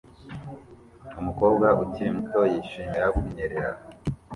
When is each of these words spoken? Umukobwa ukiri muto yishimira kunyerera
Umukobwa 1.19 1.67
ukiri 1.83 2.09
muto 2.17 2.41
yishimira 2.51 3.05
kunyerera 3.15 3.69